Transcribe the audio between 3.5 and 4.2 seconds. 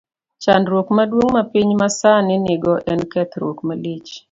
malich.